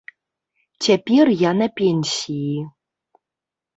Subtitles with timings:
[0.85, 2.59] Цяпер я на пенсіі.